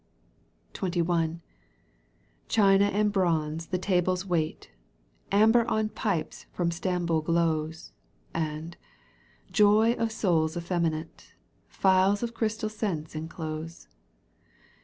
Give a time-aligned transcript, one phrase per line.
[0.73, 1.41] XXI.
[2.49, 4.71] China and bronze the tables weight.
[5.31, 7.91] Amber on pipes from Stamboul glows,
[8.33, 8.77] And,
[9.51, 11.35] joy of souls effeminate.
[11.67, 13.89] Phials of crystal scents enclose.